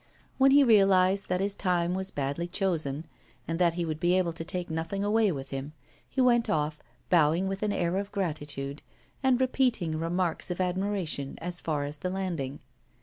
When 0.39 0.49
he 0.49 0.63
realised 0.63 1.29
that 1.29 1.41
his 1.41 1.53
time 1.53 1.93
was 1.93 2.09
badly 2.09 2.47
chosen, 2.47 3.05
and 3.47 3.59
that 3.59 3.75
he 3.75 3.85
would 3.85 3.99
be 3.99 4.17
able 4.17 4.33
to 4.33 4.43
take 4.43 4.71
nothing 4.71 5.03
away 5.03 5.31
with 5.31 5.51
him, 5.51 5.73
he 6.09 6.19
went 6.19 6.49
off, 6.49 6.81
bowing 7.11 7.47
with 7.47 7.61
an 7.61 7.71
air 7.71 7.97
of 7.97 8.11
gratitude, 8.11 8.81
and 9.21 9.39
repeating 9.39 9.97
remarks 9.99 10.49
of 10.49 10.59
admiration 10.59 11.35
as 11.39 11.61
far 11.61 11.83
as 11.83 11.97
the 11.97 12.09
landing. 12.09 12.61